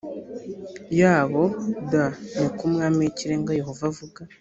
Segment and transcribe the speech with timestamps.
[0.99, 1.43] yabo
[1.89, 1.93] d
[2.39, 4.19] ni ko umwami w ikirenga yehova avuga